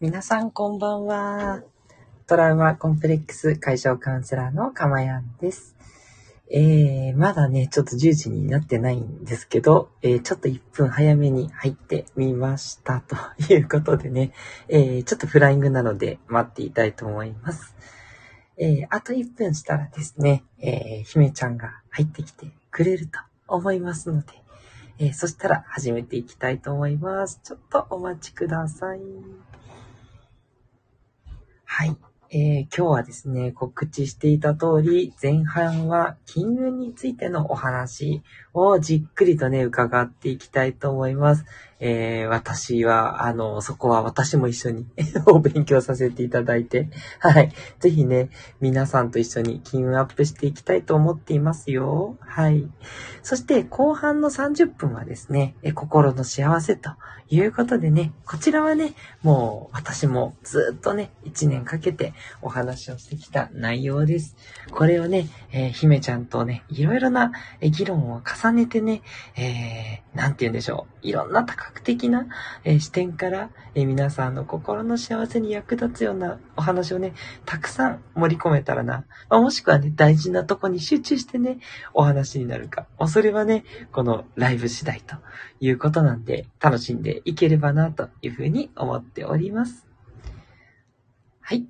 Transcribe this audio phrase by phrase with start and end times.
[0.00, 1.64] 皆さんこんばんは。
[2.28, 5.74] トラウマコンプレックス解消カウンセラーのかまやんです。
[6.52, 13.16] えー、まだね、ちょっと10時になってないんですけど、えー、ちょっと1分早めに入ってみましたと
[13.52, 14.30] いうことでね、
[14.68, 17.74] えー、ちょっとフライングなので待っていたいと思います。
[18.56, 23.18] えー、あと1分したらですね、えー、姫ちゃんが入ってきてくれると
[23.48, 24.28] 思いますので、
[25.00, 27.40] えー、そしたら始めていきたいと思います。
[27.42, 29.00] ちょっとお待ちください。
[31.70, 31.96] はい。
[32.30, 38.22] えー、今日はですね、告知していた通り、前半は金運についてのお話
[38.54, 41.44] をじっくりとね、伺っていきたいと思います。
[41.80, 44.86] えー、私は、あの、そこは私も一緒に
[45.26, 47.52] お勉強させていただいて、はい。
[47.78, 52.16] ぜひね、皆さんと一緒に金運アップしていきたいと思っていますよ。
[52.20, 52.68] はい。
[53.22, 56.90] そして、後半の30分はですね、え心の幸せと
[57.30, 64.34] いうことでね、こちらはね、もう私もずっとね、1年かけてお話をしてきた内容です。
[64.70, 69.02] これをね、えー、姫ちゃんとね、いろいろな議論を重ねてね、
[69.36, 71.06] えー、なんて言うんでしょう。
[71.06, 72.26] いろんな高学的な、
[72.64, 79.04] えー、視点から、えー、皆さんの心の幸せに役立つようなお話をね、たくさん盛り込めたらな。
[79.28, 81.58] まあ、もしくはね、大事なとこに集中してね、
[81.92, 82.86] お話になるか。
[82.98, 85.16] もうそれはね、このライブ次第と
[85.60, 89.86] いうことなんで、楽しんでいければな、というふうに思っております。
[91.40, 91.66] はい。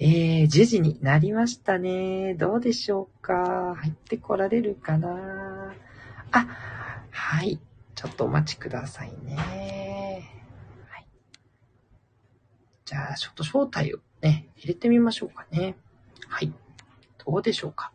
[0.00, 2.34] えー、10時になりましたね。
[2.34, 5.74] どうでしょうか入ってこられるかな
[6.32, 6.46] あ、
[7.10, 7.58] はい。
[7.98, 9.34] ちょっとお待ちくださいね。
[9.34, 11.08] はい。
[12.84, 15.74] じゃあ、ちょっと招待をね、入れてみましょうかね。
[16.28, 16.52] はい。
[17.26, 17.92] どうでしょうか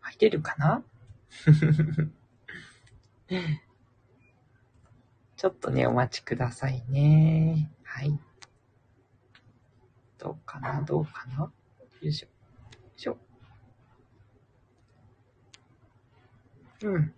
[0.00, 0.82] 入れるかな？
[5.36, 7.70] ちょっとね、お待ちくださいね。
[7.84, 8.18] はい。
[10.18, 10.82] どうかな？
[10.82, 11.36] どうかな？
[11.44, 11.52] よ
[12.00, 12.26] いしょ。
[12.26, 12.32] よ
[12.96, 13.16] いしょ。
[16.84, 17.12] うん。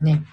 [0.00, 0.24] ね。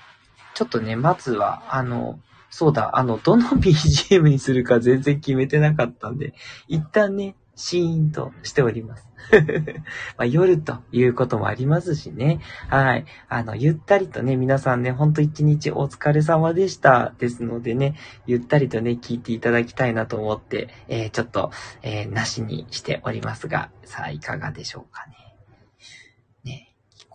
[0.53, 2.19] ちょっとね、まずは、あの、
[2.50, 6.34] そうだ、あの、どの BGM にするか全然決めてなかったんで、
[6.68, 9.09] 一旦ね、シーンとしております。
[10.18, 12.40] まあ、夜ということもありますしね。
[12.69, 13.06] はい。
[13.28, 17.13] あの、ゆったりとね、皆さんね、ほんと一日お疲れ様でした。
[17.19, 25.28] ですのでね、ゆったりとね、聞いていただきたいなと思って、えー、ちょっと、えー、なしにしておりますが、さあ、いかがでしょうかね。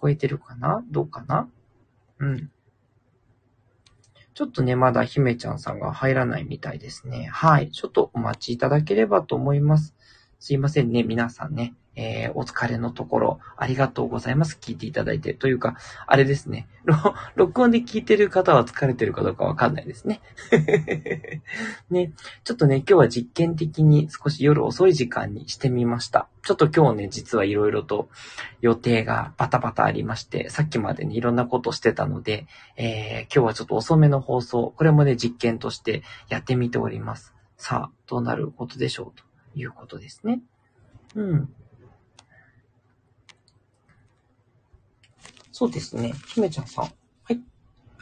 [0.04, 0.84] こえてるかな？
[0.91, 1.48] どうかな？
[2.19, 2.50] うん。
[4.34, 7.26] ちょっとね、まだ姫ちゃんさんが入らないみたいですね。
[7.32, 7.70] はい。
[7.70, 9.94] ちょっとお待ちいただければと思います。
[10.44, 11.72] すいませんね、皆さんね。
[11.97, 14.59] えー、お疲れのところ、ありがとうございます。
[14.60, 15.32] 聞いていただいて。
[15.32, 16.69] というか、あれですね。
[17.34, 20.21] 録音で聞いてる方は疲れてるかどうかわかんないですね。
[21.88, 22.12] ね。
[22.44, 26.28] ちょっとね、今日は実験的に少し夜遅い時間にしてみました。
[26.43, 28.11] ちょっと今日ね、実はいろいろと
[28.61, 37.32] 予定がバタバタありまして、さっきまでにいろんなことしてたので、えー、今日はちょっと遅めの放送、これもね、実験としてやってみております。
[37.56, 40.41] さあ、どうなることでしょうということですね。
[41.15, 41.54] うん。
[45.53, 46.12] そうですね。
[46.28, 46.84] 姫ちゃんさん。
[46.84, 46.91] は
[47.31, 47.41] い。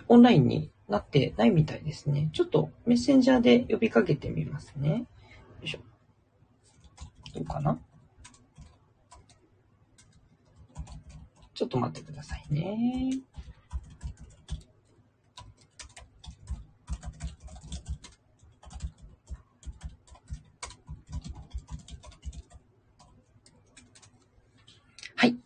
[0.09, 2.31] オンラインになってないみたいですね。
[2.33, 4.91] ちょっとメッセンジャーで呼びかけてみますね。
[4.91, 5.07] よ
[5.63, 5.79] いしょ。
[7.35, 7.79] どうかな？
[11.55, 13.21] ちょっと待ってくださいね。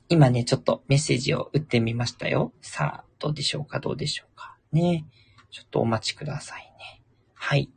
[0.09, 2.53] 今ね、ちょっとメッセージを打ってみましたよ。
[2.63, 5.05] さあ、どうでしょうかどうでしょうかね。
[5.51, 7.03] ちょっとお待ちくださいね。
[7.35, 7.71] はい。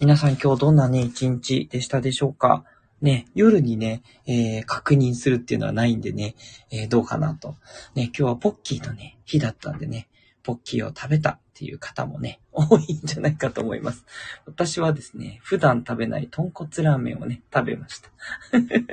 [0.00, 2.64] 皆さん今日どんなね、一日でしたでしょうか
[3.00, 6.34] ね、夜にね、えー、確認するっていうのはないんでね、
[6.70, 7.56] えー、どうかなと。
[7.94, 10.08] ね、今日はポッキーのね、日だったんでね、
[10.44, 14.04] ポッキーを食べたっていう方もね、 多いんじゃないかと思います。
[14.44, 18.10] 私はですね、普段食べない豚骨ラーメンをね、食べました。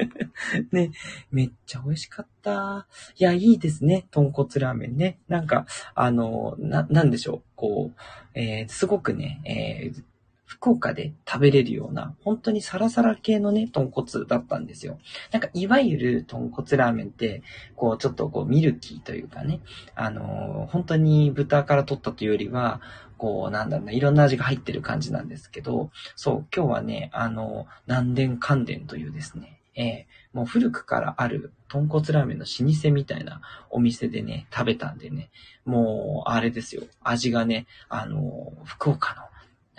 [0.71, 0.91] ね、
[1.29, 2.87] めっちゃ美味しかった。
[3.17, 5.19] いや、いいですね、豚骨ラーメンね。
[5.27, 7.99] なんか、あの、な、なんでしょう、こう、
[8.33, 10.03] えー、すごくね、えー、
[10.51, 14.99] 福岡で食べれるような、本当にサラサラ系のね、豚骨だったんですよ。
[15.31, 17.41] なんか、いわゆる豚骨ラーメンって、
[17.77, 19.61] こう、ちょっとこう、ミルキーというかね、
[19.95, 22.81] あのー、本当に豚から取ったというよりは、
[23.17, 33.39] こう、なんだろうな、いろんな味が入ってる感じなんですけど、そう、今日はね、あの、南伝関伝というですね、えー、もう古くからある豚骨ラーメンの老舗みたいな
[33.69, 35.29] お店でね、食べたんでね、
[35.63, 36.83] もう、あれですよ。
[37.01, 39.21] 味がね、あの、福岡の、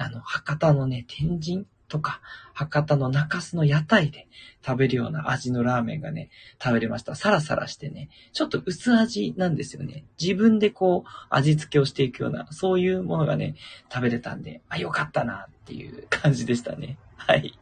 [0.03, 2.21] あの、博多のね、天神とか、
[2.55, 4.27] 博多の中洲の屋台で
[4.65, 6.31] 食べるような味のラーメンがね、
[6.63, 7.15] 食べれました。
[7.15, 10.07] サラサラしてね、ちょっと薄味なんですよね。
[10.21, 13.57] 自分でこう、味付けをしていくような、そういうものがね、
[13.93, 16.97] 食べれたんで、あ、よかったなっていう感じでしたね。
[17.17, 17.59] はい。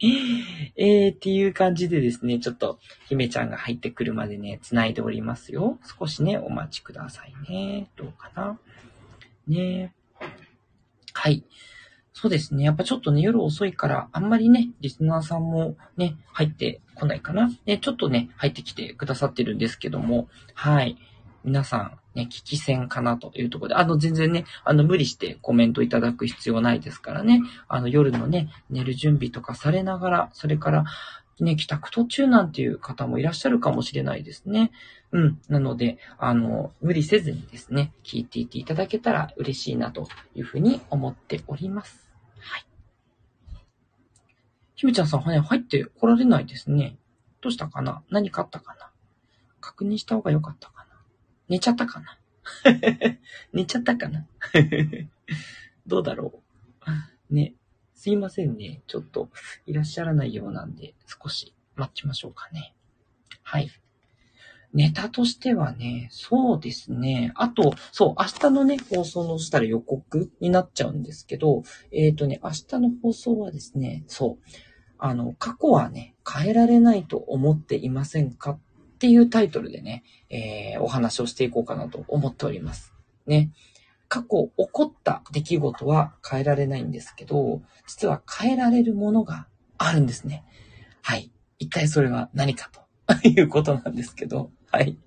[0.76, 5.78] えー、っていう感じでですね、ちょっと、姫ちゃんが入ってくるまでね、繋いでおりますよ。
[5.98, 7.88] 少しね、お待ちくださいね。
[7.96, 8.58] どうかな。
[9.46, 9.92] ね
[11.18, 11.42] はい。
[12.12, 12.62] そうですね。
[12.62, 17.50] やっぱちょっとね、夜遅いから、あんまりね、リスナーさんもね、入ってこないかな。
[17.66, 20.96] ね、ちょっとね、入ってきてくださってるんですけども、はい。
[21.42, 30.84] 皆さん、ね、聞き戦かなというところで、あの、全然ね、あの、無理してコメントいただく必要ないですからね、あの、夜のね、寝る準備とかされながら、それから、
[31.40, 34.72] ね、帰宅途中なんていう方もいらっしゃるかもしれないですね。
[35.12, 35.40] うん。
[35.48, 42.08] なので、あの、無理せずにですね、聞いていていただけたら嬉しいなというふうに思っております。
[42.40, 42.66] はい。
[44.74, 46.96] ひめちゃんさん、ね、入って来られないですね。
[47.40, 48.02] どうしたかな？
[48.10, 48.90] 何かあったかな？
[49.60, 50.96] 確認した方が良かったかな？
[51.48, 52.18] 寝ちゃったかな？
[53.52, 54.26] 寝ちゃったかな？
[55.86, 56.42] どうだろ
[57.30, 57.34] う？
[57.34, 57.54] ね。
[57.98, 58.80] すいませんね。
[58.86, 59.28] ちょっと
[59.66, 62.72] いらっしゃらないようなんで、少し待ちましょうかね。
[63.42, 63.68] はい。
[64.72, 67.32] ネタとしてはね、そうですね。
[67.34, 74.48] あと、そう、明日のね、放送のしたら予告になっちゃうんですけど、えっ、ー、とね、明日の放送はですね、そう、
[74.98, 78.60] あの、過去はね、変えられないと思っていませんかっ
[79.00, 82.92] ていうタイトルでね、えー、お話をしていこうかなと思っております。
[83.26, 83.50] ね。
[84.08, 89.46] 過去起こった出来事は変えられないんですけど、実は変えられるものが
[89.76, 90.44] あるんですね。
[91.02, 91.30] はい。
[91.58, 94.98] 一体それは何かということなんですけど、はい。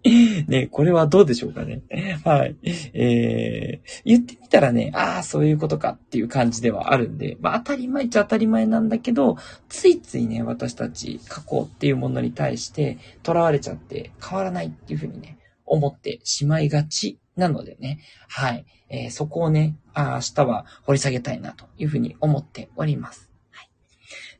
[0.47, 1.83] ね、これはどうでしょうかね。
[2.25, 2.55] はい。
[2.63, 9.37] えー、言ってみたらね、ああ、そういうことかっていう感じではあるんで、まあ当たり前っちゃ当たり前なんだけど、
[9.69, 15.37] ついついね、私たち過去っていうものに対して囚われちゃって変わらないっていうふうにね、
[15.67, 17.99] 思ってしまいがちなのでね、
[18.29, 18.65] はい。
[18.89, 23.31] えー、そこをね、あ明日は掘り下げたいなというふうに思っております。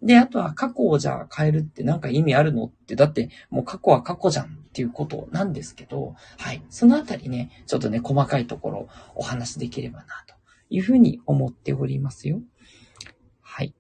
[0.04, 6.64] で、あとは過去をじゃあ変えるってなんか意味あるのって、だってもう過去は過去じゃんっていうことなんですけど、はい。
[6.70, 10.36] そのあたりね、ちょっとね、細かいところお話しできればなと
[10.70, 12.40] いうふうに思っておりますよ。
[13.42, 13.74] はい。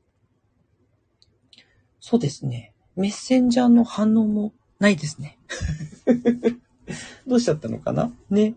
[1.99, 2.73] そうですね。
[2.95, 5.37] メッセンジャーの反応もないですね。
[7.27, 8.11] どうしちゃったのかな？
[8.29, 8.55] ね。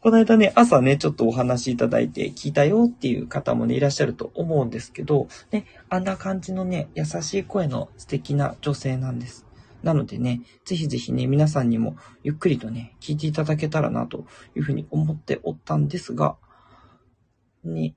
[0.00, 9.46] この間ね、朝ね、ちょっとお話いただいて聞いたよっていう方もね、いらっしゃると思うんですけど、ね、あんな感じのね、優しい声の素敵な女性なんです。
[9.82, 16.36] なのでね、ぜひぜひね、皆さんにもゆっくりとね、聞いていただけたらなというふうに思っておったんですが、
[17.62, 17.94] ね、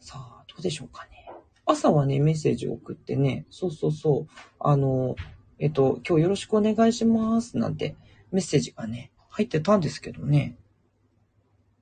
[0.00, 1.30] さあ、どうでしょうかね。
[1.64, 5.16] 朝はね、メッセージを送ってね、そうそうそう、あの、
[5.58, 7.96] えっと、今日よろしくお願いしますなんて
[8.36, 10.58] メッセージがね、入ってたんですけどね。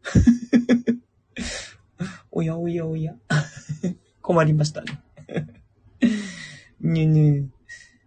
[2.31, 3.17] おやおやおや。
[4.23, 5.03] 困りましたね。
[6.81, 7.49] ねね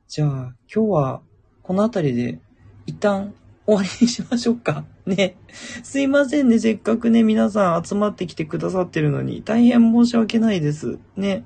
[0.08, 1.22] じゃあ、今日は
[1.62, 2.40] この辺りで
[2.86, 3.34] 一旦
[3.66, 4.86] 終わりにしましょうか。
[5.06, 5.36] ね。
[5.84, 6.58] すいませんね。
[6.58, 11.00] せっかくね、皆さん集まってきてくださってるのに、大変申し訳ないです。
[11.18, 11.44] ね。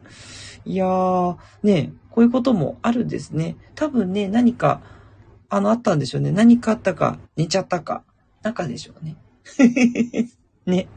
[0.65, 3.57] いやー、ね、こういうこともあるんですね。
[3.73, 4.83] 多分ね、何か
[5.53, 6.31] あの、あったんでしょうね。
[6.31, 8.03] 何かあったか、寝ちゃったか、
[8.41, 9.17] 中でしょうね。
[10.65, 10.87] ね。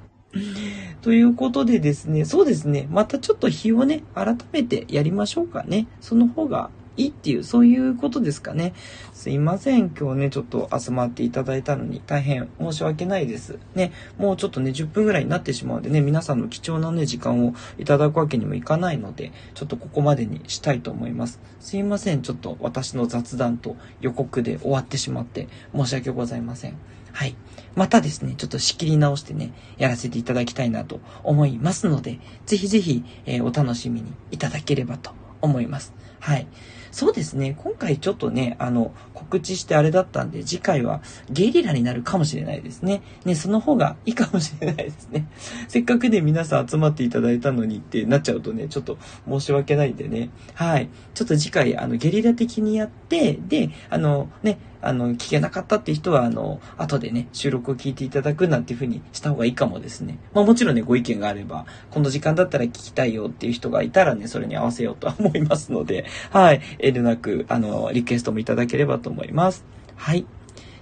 [1.02, 5.88] ということでですね、そうですね、またちょっと日をね、改めてやりましょうかね。
[6.00, 8.72] その方がいいっていう、そういうことですかね。
[9.12, 9.90] すいません。
[9.90, 13.58] 今日ね、ちょっと集まっていただいたのに大変申し訳ないです。
[13.74, 21.40] ね、もうちょっとね、10分ぐらいになってしまうのでね、皆さんの貴重なね、時間をいただくわけにもいかないので、ちょっとここまでにしたいと思います。
[21.60, 22.22] すいません。
[22.22, 26.76] ちょっと私の雑談と予告で終わってしまって申し訳ございません。
[27.12, 27.36] はい。
[27.76, 35.92] またですね、ちょっと仕切り直してね、やらせていただきたいなと思いますので、ぜひぜひ、えー、お楽しみにいただければと思います。
[36.24, 36.46] はい。
[36.90, 37.54] そうですね。
[37.58, 43.02] 今回ちょっとね、あの、告知してあれだったんで、次回はゲリラになるかもしれないですね。
[43.26, 45.26] ね、その方がいいかもしれないですね。
[45.68, 48.96] せっかくね、皆さん集まっていただいたのにってなっちゃうとね、ちょっと
[49.28, 50.30] 申し訳ないんでね。
[50.54, 50.88] はい。
[51.12, 54.56] ちょっと次回、あの、ゲリラ的にやって、で、あの、ね、
[54.88, 60.18] あの、聞けなかったって人は、あの、後でね、収録を聞いていただくなんていう風にした方がいいかもですね。
[60.32, 69.64] まあもちろんね、ご意見があれば、この時間だったら聞きたいよっていう人がいたらね、それに合わせようとは思いますので、はい、遠慮なく、あの、リクエストもいただければと思います。
[69.96, 70.26] はい。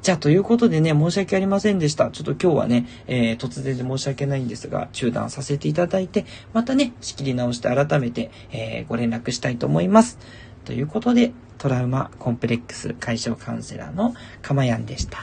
[0.02, 2.11] じゃあ、ということでね、申し訳ありませんでした。
[2.11, 10.18] ちょっと今日はね、えー、突然で申し訳ないんですが、中断させていただいて、またね、仕切り直して改めて、えー、ご連絡したいと思います。
[10.64, 15.19] ということで、トラウマコンプレックス解消カウンセラーのかまやんでした。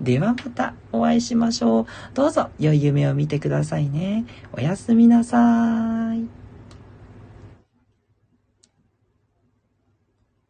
[0.00, 1.86] ではまたお会いしましょう。
[2.14, 4.24] どうぞ良い夢を見てくださいね。
[4.52, 6.37] おやすみなさい。